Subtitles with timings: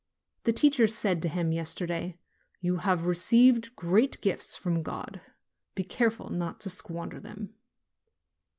[0.45, 2.17] The teacher said to him yesterday:
[2.59, 5.21] "You have received great gifts from God.
[5.75, 7.53] Be care ful not to squander them."